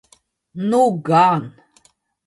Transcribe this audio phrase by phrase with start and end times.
[0.69, 1.43] Nu gan!